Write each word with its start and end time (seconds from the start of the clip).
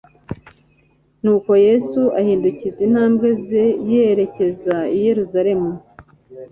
Nuko 1.23 1.51
Yesu 1.65 2.01
ahindukiza 2.19 2.79
intambwe 2.87 3.27
ze 3.45 3.63
yerekeza 3.91 4.75
i 4.97 4.97
Yelusalemu, 5.07 5.69